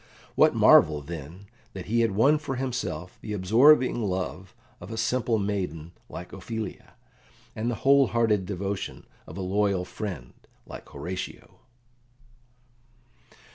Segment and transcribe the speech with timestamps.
[0.33, 5.37] What marvel, then, that he had won for himself the absorbing love of a simple
[5.37, 6.95] maiden like Ophelia,
[7.55, 10.33] and the whole hearted devotion of a loyal friend
[10.65, 11.59] like Horatio?